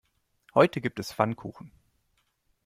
Heute 0.55 0.81
gibt 0.81 0.97
es 0.99 1.13
Pfannkuchen. 1.13 1.71